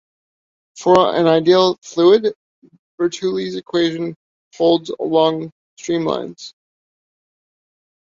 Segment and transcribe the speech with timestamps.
[0.79, 2.33] For an ideal fluid,
[2.99, 4.15] Bernoulli's equation
[4.57, 6.55] holds along streamlines.